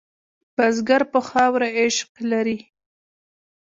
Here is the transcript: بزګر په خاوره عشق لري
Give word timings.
بزګر 0.55 1.01
په 1.13 1.19
خاوره 1.29 1.67
عشق 1.79 2.11
لري 2.31 2.57